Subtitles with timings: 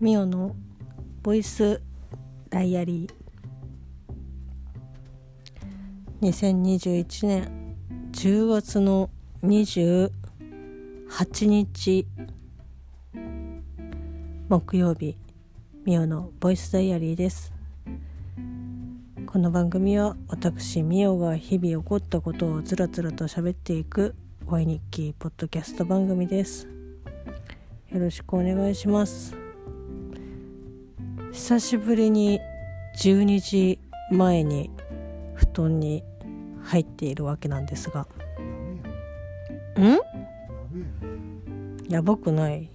[0.00, 0.54] ミオの
[1.24, 1.82] ボイス
[2.50, 3.12] ダイアリー。
[6.22, 7.74] 2021年
[8.12, 9.10] 10月の
[9.42, 10.10] 28
[11.46, 12.06] 日
[14.48, 15.16] 木曜日
[15.84, 17.52] ミオのボイスダイアリーです。
[19.26, 24.14] この番組は私ミオが日々起こったことをずらずらと喋っていく
[24.46, 26.68] ワイ日記ポッドキャスト番組です。
[27.88, 29.47] よろしくお願いします。
[31.38, 32.40] 久しぶりに
[33.00, 33.78] 12時
[34.10, 34.72] 前に
[35.34, 36.02] 布団に
[36.64, 38.08] 入っているわけなんですが。
[39.78, 39.98] ん？
[41.88, 42.68] やばくない？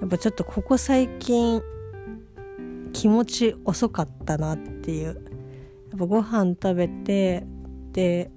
[0.00, 1.62] やっぱちょっとここ最近
[2.92, 5.06] 気持ち遅かったなっていう。
[5.06, 5.16] やっ
[5.96, 7.46] ぱご飯食べて
[7.92, 8.32] で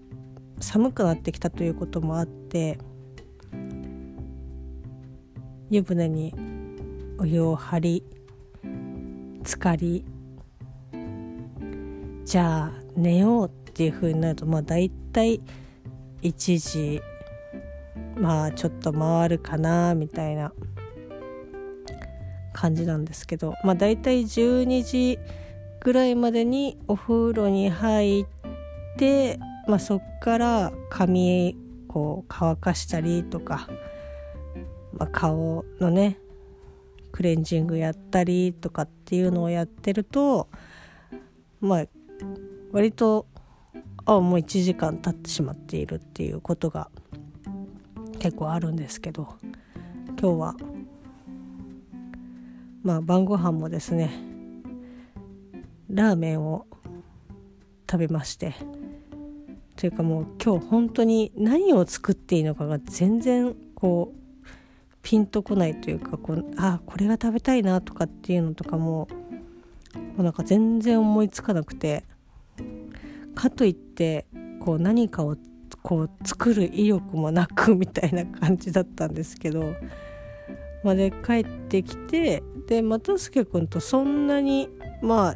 [0.59, 2.77] 寒くなってきたということもあって
[5.71, 6.35] 湯船に
[7.17, 8.05] お湯を張り
[9.43, 10.05] 浸かり。
[12.25, 15.41] じゃあ寝ようっていう風になるとまあ大体
[16.21, 17.01] 1時
[18.15, 20.53] まあちょっと回るかなみたいな
[22.53, 25.19] 感じなんですけどまあ大体12時
[25.81, 28.25] ぐらいまでにお風呂に入っ
[28.97, 33.67] て、まあ、そっから髪こう乾かしたりとか、
[34.93, 36.19] まあ、顔のね
[37.11, 40.47] クレンジングやったりとかっていうのをやってると
[41.59, 41.85] まあ
[42.71, 43.27] 割と
[44.05, 46.89] あもう1時間経ってしまっているっていうことが
[48.19, 49.35] 結構あるんですけど
[50.19, 50.55] 今日は
[52.83, 54.11] まあ晩ご飯もですね
[55.89, 56.65] ラーメンを
[57.89, 58.55] 食べまして
[59.75, 64.20] というかもう今日本当に何を作っていいのかが全然こう
[65.01, 69.07] ピンとこないというかこうあこれが食べたいなとかっていうのとかも
[69.95, 72.03] もうなんか全然思いつかなくて
[73.35, 74.25] かといって
[74.59, 75.35] こう何かを
[75.81, 79.73] こう作る意欲もなくみたいな感じだったんですけど、
[80.83, 84.69] まあ、で帰ってきてで又助君とそんなに
[85.01, 85.35] まあ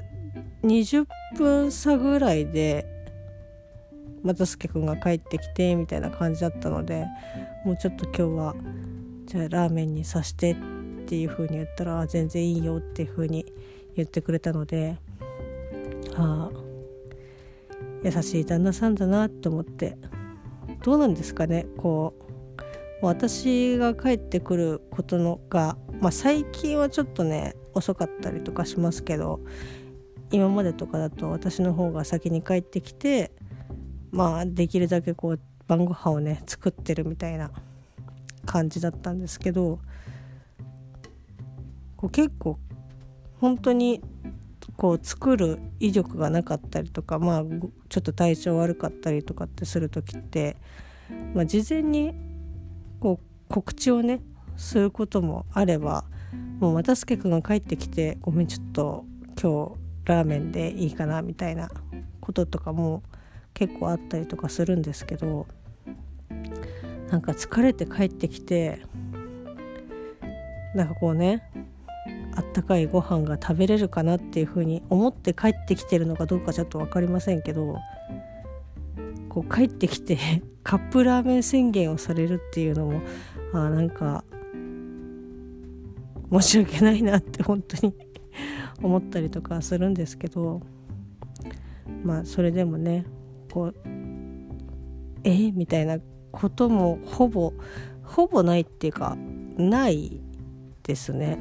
[0.63, 2.85] 20分差ぐらいで
[4.23, 7.05] 又助君が帰ってきてみたいな感じだったので
[7.63, 8.55] もうちょっと今日は
[9.25, 10.55] じゃあラーメンにさしてっ
[11.07, 13.45] ていう風に言ったら全然いいよっていう風に
[13.95, 14.97] 言ってくれたので
[16.15, 16.59] ああ
[18.03, 19.97] 優しい旦那さんだなと思って。
[20.85, 22.13] どうなんですかねこ
[23.01, 29.39] う私が帰ってくることのが、まあ、最近はちょっとね遅かったりとかしますけど
[30.31, 33.31] 今までとかだと私の方が先に帰ってきて
[34.11, 37.51] まあできるだけこう晩ご飯をね作ってるみたいな
[38.45, 39.79] 感じだったんですけど
[41.97, 42.59] こう結構
[43.39, 44.01] 本当に
[44.77, 47.43] こう作る威力がなかったりとかまあ
[47.89, 50.57] ちょっと体調悪かったりとかってする時って、
[51.33, 52.13] まあ、事前に
[52.99, 54.21] こう告知をね
[54.57, 56.05] することもあれば
[56.59, 59.05] もう又助君が帰ってきて「ごめんちょっと
[59.41, 59.75] 今
[60.05, 61.69] 日ラーメンでいいかな」みたいな
[62.19, 63.03] こととかも
[63.53, 65.47] 結構あったりとかするんですけど
[67.09, 68.81] なんか疲れて帰ってきて
[70.73, 71.49] なんかこうね
[72.35, 77.77] あったかいご飯が食べれるかなっていうふうに思って帰ってきてるのかどうかちょっと分かりませんけど
[79.29, 80.17] こう帰ってきて
[80.63, 83.01] カップラーメン宣言をされるっていうのも
[83.53, 84.23] あなんか
[86.31, 87.93] 申し訳ないなって本当に
[88.83, 90.61] 思ったりとかするんですけど
[92.03, 93.05] まあそれでもね
[93.51, 93.75] こう
[95.23, 95.99] えみたいな
[96.35, 97.53] こともほぼ
[98.03, 99.17] ほぼないっていうか
[99.57, 100.19] ない
[100.83, 101.39] ですね。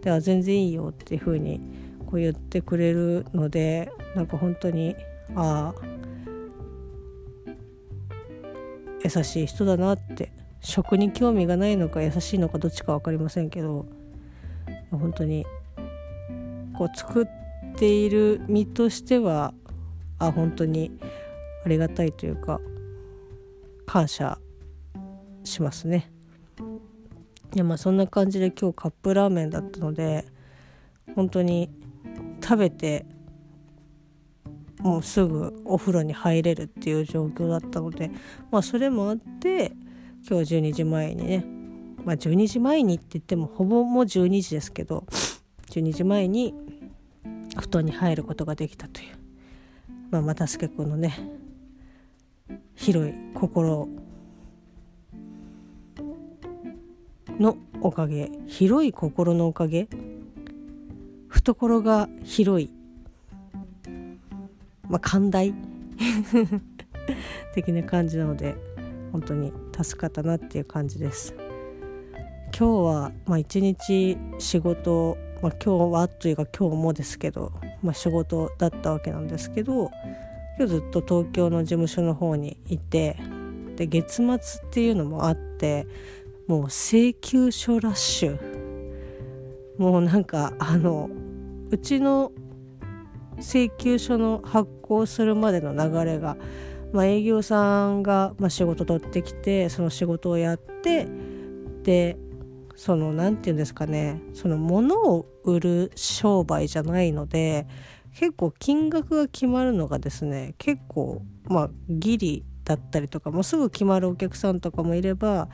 [0.00, 1.60] では全然いいよっていうふうに
[2.06, 4.96] こう言ってくれるのでなんか本当に
[5.34, 5.82] ああ
[9.04, 13.86] 優しい人だなって食に興味がないのか優しいのかどっちか分かりませんけど
[14.90, 15.44] 本当に
[16.76, 17.26] こう作っ
[17.76, 19.52] ている身としては
[20.18, 20.92] あ本当に
[21.64, 22.60] ありがたいというか
[23.86, 24.38] 感謝
[25.44, 26.10] しますね。
[27.54, 30.26] いやまあそんな感じで今日カップラーメンだったので
[31.14, 31.70] 本当に
[32.42, 33.06] 食べて
[34.80, 38.10] もうすぐお風呂に入れるっていう状況だったので
[38.50, 39.72] まあそれもあって
[40.28, 41.46] 今日12時前にね
[42.04, 45.04] まあ12時前にって言ってもほぼもう12時ですけど
[45.70, 46.54] 12時前に
[47.58, 49.16] 布団に入ることができたという、
[50.10, 51.45] まあ、又助君のね
[52.86, 53.88] 広い心
[57.40, 58.30] のおかげ。
[58.46, 59.88] 広い心のおかげ？
[61.26, 62.70] 懐が広い。
[64.88, 65.52] まあ寛大？
[67.56, 68.54] 的な感じなので
[69.10, 71.34] 本当に助かったなっていう感じです。
[71.36, 77.50] 今日はまあ一日仕事、まあ、今日はというか今日もですけど、
[77.82, 79.90] まあ、仕事だったわけなんですけど
[80.58, 83.16] 今日ずっと東京の事務所の方にいて
[83.76, 85.86] で月末っていうのもあって
[86.46, 88.56] もう請求書ラッシュ。
[89.78, 91.10] もうなんかあの
[91.70, 92.32] うちの
[93.38, 96.36] 請求書の発行するまでの流れが、
[96.92, 101.06] まあ、営業さんが、まあ、仕事取ってきてその仕事をやって
[101.82, 102.16] で
[102.74, 107.66] その何て言うんですかねその物を売る商売じゃないので
[108.16, 115.50] 結構金額が決まるのがですね結構まあギリだったりとかもうすぐ決まるお客さんとかもいれば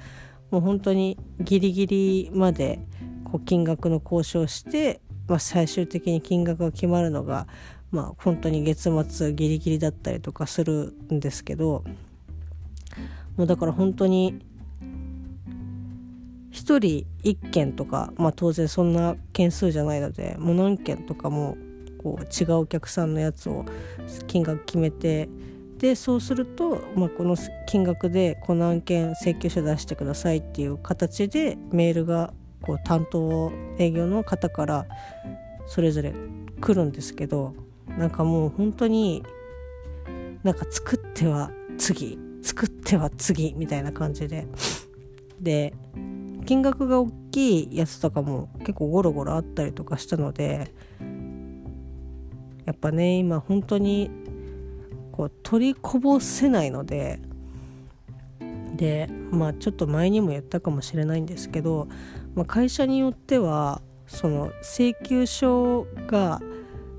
[0.53, 2.79] もう本当にギリギリまで
[3.25, 7.49] こう金額の交渉して、まあ、最終的に金額が決まるのが、
[7.91, 11.83] まあ、本当に月末ギリギリだったりとかするんですけど
[13.37, 14.41] もうだから本当に
[16.53, 21.57] 1人1件とか、まあ、当然そんな件数じゃないのでもう何件とかも
[22.03, 23.65] こう違うお客さんのやつを
[24.27, 25.29] 金額決めて
[25.79, 34.87] でそうすると、まあ、この金額でこの案件請求書出してくださいっていう形でメールがこう担当営業の方から
[35.67, 36.15] それぞれ
[36.61, 37.55] 来るんですけど
[37.99, 39.25] なんかもう本当に
[40.43, 44.47] なんか作っては次作っては次みたいな感じで。
[45.41, 45.75] で
[46.47, 50.73] 金額が大きいやつとかも結構ゴロゴロあったりとかしたので
[52.65, 54.11] やっぱね今本当に
[55.11, 57.21] こう取りこぼせないので
[58.77, 61.89] でまあちょっと前にも言ったかもしれないんですけど、
[62.35, 66.41] まあ、会社によってはその請求書が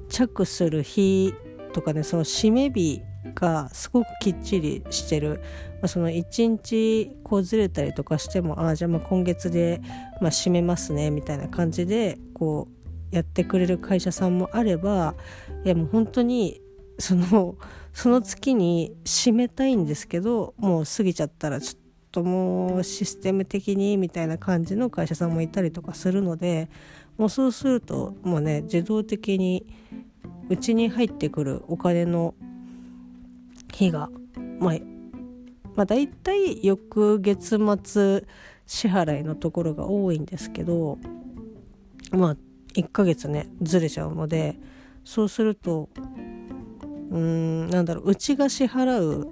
[0.10, 1.34] 着する日
[1.74, 3.02] とかねその締め日
[3.34, 5.42] がすごくきっちりしてる、
[5.76, 9.82] まあ、その1日こうずれたりとかしてもああじゃあまあ今月で、
[10.22, 12.68] まあ、締めますねみたいな感じでこ
[13.12, 15.16] うやってくれる会社さんもあれば
[15.66, 16.62] いやもう本当に
[17.00, 17.56] その
[17.94, 21.82] その月に締めたいんですけどもう過ぎちゃったらちょっ
[22.12, 26.70] ともうシステム的にみたいな感じの会社さんもいたりとかするので
[27.18, 29.66] もうそうするともうね自動的に
[30.50, 32.36] うちに入ってくるお金の
[33.74, 34.10] 日が、
[34.60, 34.74] まあ、
[35.76, 38.26] まあ大体翌月末
[38.66, 40.98] 支払いのところが多いんですけど
[42.12, 42.38] まあ
[42.76, 44.60] 1ヶ月ねずれちゃうので
[45.04, 45.90] そうすると
[47.12, 49.32] うーんなんだろううちが支払う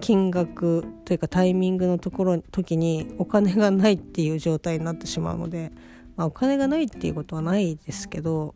[0.00, 5.72] 金額というかタイミングのところ時にお金がないっていう状態になってしまうので、
[6.16, 8.54] まあ、お金がないっていうことはないですけど、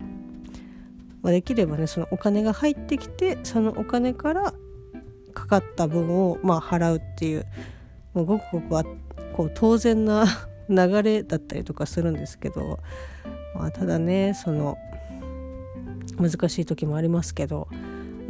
[1.22, 4.54] まあ、できればねそのお金が入ってきてそのお金から
[5.32, 7.46] かかった分をまあ払うっていう
[8.12, 8.84] もうごくごくは
[9.32, 10.26] こう当然な
[10.68, 12.80] 流れだったりとかするんですけど、
[13.54, 14.76] まあ、ただねその
[16.20, 17.68] 難しい時もありますけど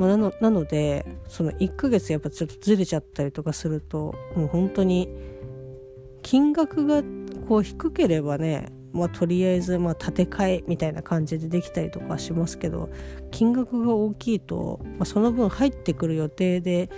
[0.00, 5.10] まあ、なのなのでその1ヶ月やっぱちょっとずれちゃったりとかするともう本当に
[6.22, 7.02] 金額が
[7.46, 12.90] こう低ければねまあ、とりあえずまあ建て替えみたいな感じでできたりとかしますけど
[13.30, 16.90] 金額が大きいと、まあ、その分入ってくる予定で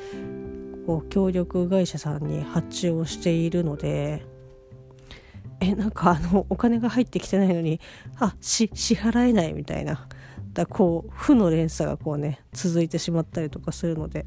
[0.86, 4.24] こう協力会社さんに発注をしているので
[5.60, 7.78] えなんかあのお金が入ってきてないのに
[8.18, 10.08] あし支払えないみたいな。
[10.52, 14.26] だこう負の連鎖がこうね続いてしまったりとかするので、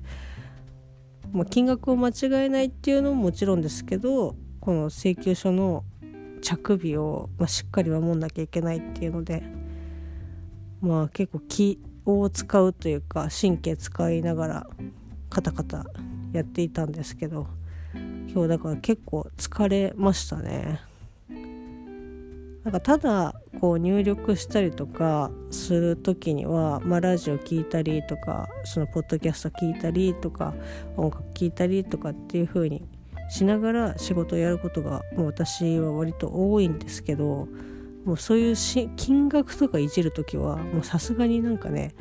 [1.31, 2.13] まあ、金額を間違
[2.45, 5.83] えないっていうのももちろんですけどこの請求書の
[6.41, 9.43] 着日を、まあ、しっかり守んなきゃいけないっていうので
[10.81, 14.67] まあ結構気を使うというか神経使いながら
[15.29, 15.85] カタカタ
[16.33, 17.47] やっていたんですけど
[17.93, 20.81] 今日だから結構疲れましたね。
[22.65, 30.55] なんかただこう入力したりとかする時には、まあ、ラジオ聴いたりとかそのポッドキャスト聞いたりとか
[30.97, 32.83] 音楽聴いたりとかっていう風に
[33.29, 37.47] しながら仕事をやることがもう私は割と多いんですけど
[38.03, 41.93] もうそういうし金額とかいじる時はもうさすがになんかね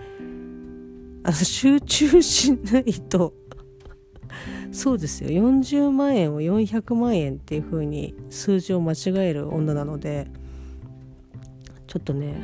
[1.24, 3.34] あ集中しないと
[4.72, 10.26] そうですよ40万円を400万円っていう風に数字を間違える女なので。
[11.94, 12.34] ちょっとね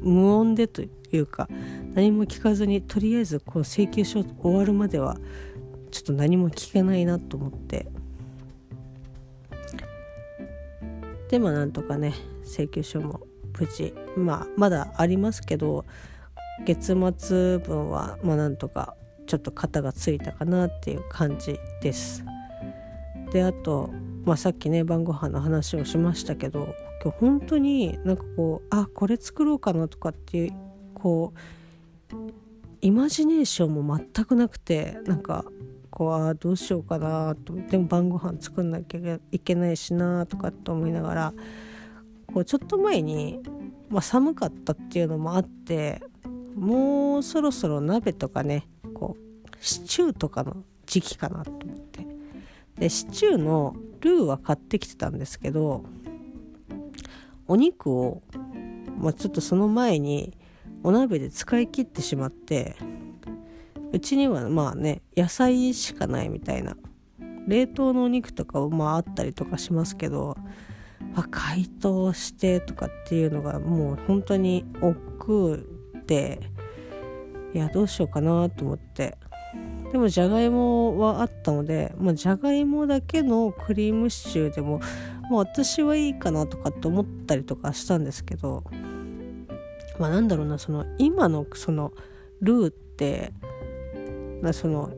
[0.00, 1.48] 無音でというか
[1.94, 5.18] 何も聞かずにとりあえずこの請求書終わるまでは
[5.92, 7.86] ちょっと何も聞けないなと思って
[11.28, 12.12] でまあなんとかね
[12.44, 13.20] 請求書も
[13.56, 15.84] 無事まあまだありますけど
[16.64, 18.96] 月末分はまあなんとか
[19.28, 22.24] ちょっと肩がついたかなっていう感じです。
[23.32, 23.90] であと、
[24.24, 30.52] まあ、さっきね晩ご飯の話をしましたけど今日本当になんかこうあこれ作ろうかなとかっていう
[30.94, 31.32] こ
[32.12, 32.16] う
[32.80, 35.44] イマジネーションも全くなくてなんか
[35.90, 37.54] こうあどうしようかなと。
[37.54, 41.34] でも晩ご飯作んなきゃいけないしなとかって思いながら
[42.32, 43.40] こうちょっと前に、
[43.88, 46.00] まあ、寒かったっていうのもあって
[46.54, 52.11] もうそろそろ鍋とかねこうシチューとかの時期かなと思って。
[52.82, 55.84] でシチューのルーは買ってきてたんですけど
[57.46, 58.22] お肉を、
[58.98, 60.36] まあ、ちょっとその前に
[60.82, 62.74] お鍋で使い切ってしまって
[63.92, 66.76] うちにはまあね野菜しかないみたいな
[67.46, 70.36] 冷凍のお肉とかもまああったりとかしますけど
[71.14, 75.58] あ解凍してとかっていうのがもう本当に億劫
[76.08, 76.40] で
[77.54, 79.18] いやどうしようかなと思って。
[79.92, 84.78] でもじゃがいもはあったので、まあ、じゃがいもだけのクリームシチューでも、
[85.30, 88.64] まあ、私はいいかなとかって思ったりとかしたんですけど
[89.98, 91.92] まあなんだろうなその今のその
[92.40, 93.34] ルーって
[94.40, 94.90] なその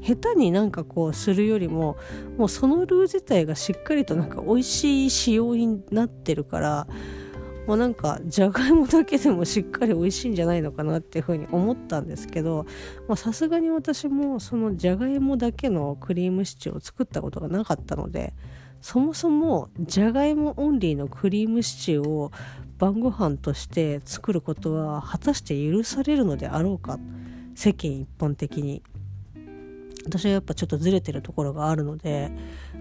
[0.00, 1.96] 下手になんかこうするよりも
[2.38, 6.86] もうそのルー自体がしっかりとなんか美味しい仕様になってるから
[7.70, 12.66] もうなんかじゃがいもだけでもしっかり美味しいんじゃないのかなっていうふうに思ったんですけど
[13.14, 18.34] さすがに私もそのじゃがいもだけのクリームシチューを作ったことがなかったので
[18.80, 22.32] そもそもじゃがいもオンリーのクリームシチューを
[22.78, 26.98] 晩ご飯として作ることは果たして許されるのであろうか
[27.54, 28.82] 世間一般的に。
[30.06, 32.32] 私はやっぱちょっとずれてるところがあるので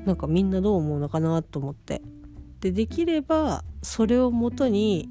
[0.05, 2.01] なんかみんなどう思うのかなと思って。
[2.61, 5.09] でできればそれをもとに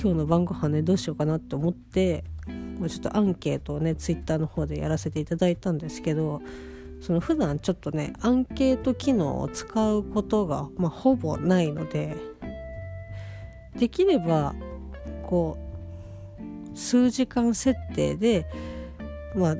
[0.00, 6.40] 今日の晩ご飯ねどうしようかなって思ってちょっとアンケートをねツイッターの方でやらせていただいたんですけど
[7.00, 12.16] その普段ちょっとねアンケート機能を使うことが、まあ、ほぼないので
[13.76, 14.54] できれば
[15.22, 15.56] こ
[16.74, 18.46] う数時間設定で
[19.34, 19.56] まあ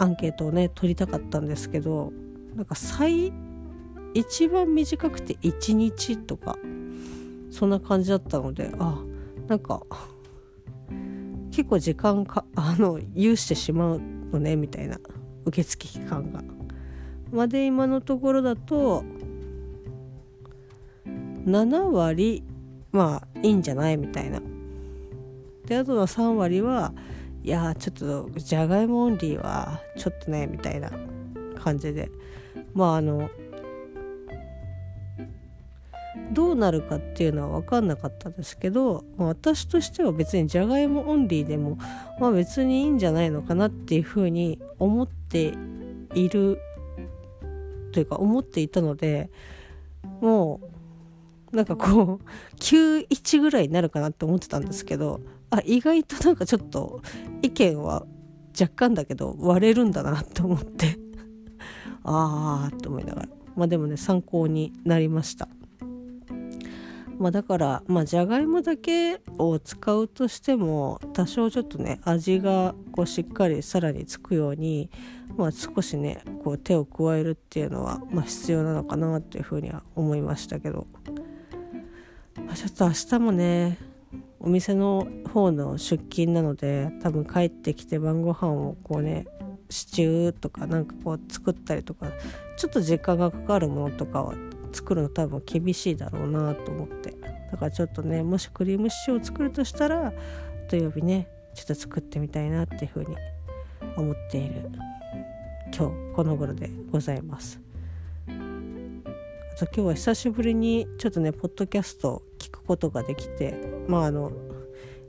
[0.00, 2.12] アンケートをね取りたかったんですけど
[2.54, 3.32] なんか最
[4.14, 6.56] 一番短くて1日とか
[7.50, 9.02] そんな感じだったのであ
[9.48, 9.82] なんか
[11.50, 14.00] 結構時間かあの有してしまう
[14.32, 14.98] のねみたいな
[15.44, 16.42] 受付期間が。
[17.32, 19.04] まで今のところだと
[21.06, 22.42] 7割
[22.92, 23.96] まあいいんじゃない？
[23.96, 24.40] みたいな。
[25.66, 26.92] であとの3割は
[27.44, 30.90] いやちょっとじゃがいもオンリーはちょっとねみたいな
[31.54, 32.10] 感じで
[32.74, 33.30] まああの
[36.32, 41.76] どうなるかっていうのは分かんなかったですけど、まあ、私としては別にじゃがいもオンリーでも、
[42.20, 45.54] まあ、別にいいんじゃないのかなっていうふうに思って
[46.14, 46.60] いる
[47.92, 49.30] というか思っていたので
[50.20, 50.60] も
[51.52, 52.24] うなんかこう
[52.56, 55.20] 91ぐらいになるかなって思ってたんですけど
[55.50, 57.02] あ意外となんかちょっと
[57.42, 58.06] 意見は
[58.58, 60.98] 若干だけど割れるんだなって思って
[62.04, 65.48] ああと思いながらまあでもね参考になりました。
[67.20, 74.88] まあ、だからまあじゃがいもだけを使うとしても多少ちょっとね味がこうしっかりさらにつくように、
[75.36, 80.86] まあ、少しねこう手を加えるっていうのは、まあ、必要なのかなっていうふうには思いましたけど、
[82.36, 83.76] まあ、ちょっと明日もね
[84.40, 89.26] お店の方の出勤なので多分帰ってきて晩ご飯をこうね
[89.68, 92.06] シチューとかなんかこう作ったりとか
[92.56, 94.34] ちょっと時間がかかるものとかは
[94.72, 97.14] 作るの多分厳しいだろうなと思って。
[97.50, 100.12] だからちょっとねもしクリームシチューを作るとしたら
[100.68, 103.16] 土曜日ねちょっと作ってみたいなっていうふうに
[103.96, 104.70] 思っている。
[105.76, 107.60] 今日この頃でございます。
[108.26, 108.30] あ
[109.56, 113.54] と今日は久しぶりにちょっとねポッドキャスト聞くことができて
[113.88, 114.32] まああの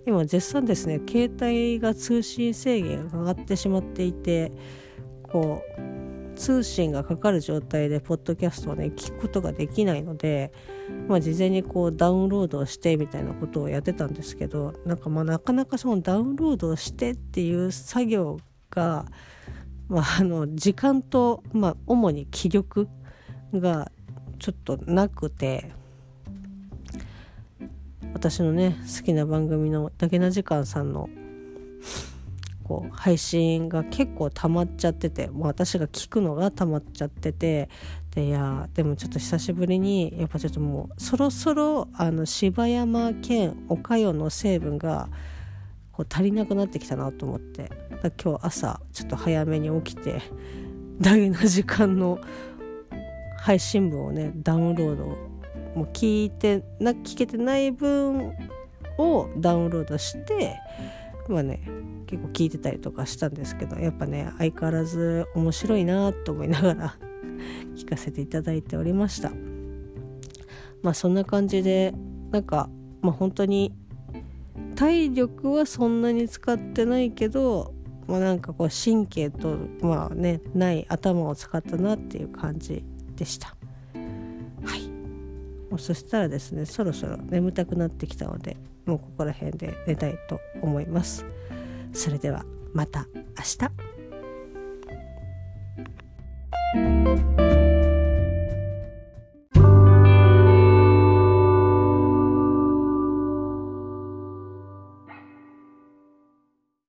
[0.05, 4.51] 今絶賛ですね携帯が通信制限が上がってしまっていて
[5.23, 6.00] こう
[6.41, 10.51] 通信がかかる状態でポッドキャストをね聞くことができないので、
[11.07, 18.39] まあ、事前にこうダウンロードをしてみたいなことをやってたんですけどなんかまあなかなかそのダウンロードをしてっていう作業
[18.71, 19.05] が、
[19.87, 22.87] まあ、あの時間と、まあ、主に気力
[23.53, 23.91] が
[24.39, 25.71] ちょっとなくて
[28.15, 31.07] 私のね好きな番組のだけな時間さんの
[32.71, 37.67] こう配信が結構溜まっちゃっててもう私が聞くのが溜まっちゃってて
[38.15, 45.09] でいやでもちょっと久しぶりにやっぱちょっともうそろそろあの柴山県岡代の成分が
[45.91, 47.69] こう足りなくなってきたなと思って
[48.23, 50.21] 今日朝ちょっと早めに起きて
[51.01, 52.21] 大事な時間の
[53.37, 55.05] 配信文をねダウンロード
[55.75, 58.33] もう聞いてな聞けてない分
[58.97, 60.57] をダウンロードして
[61.29, 61.61] まあね
[62.07, 66.95] 結構聞いてたりとかしたんですけどやっぱね相変わらず面白いなと思いながら
[67.75, 69.31] 聞かせていただいておりました。
[70.81, 71.93] まあそんな感じで
[72.31, 72.69] なんか
[73.01, 73.73] まあ本当に
[74.75, 77.73] 体力はそんなに使ってないけど
[78.07, 82.83] まあなんかこう神経とまあねない頭を使ったなっていう感じ
[83.15, 83.55] でした。
[84.63, 84.91] はい。
[85.77, 88.57] そしたらですねそろそろ眠たくなってきたので
[88.91, 91.25] もうここら辺で寝たいと思います。
[91.93, 92.43] それでは
[92.73, 93.90] また明日。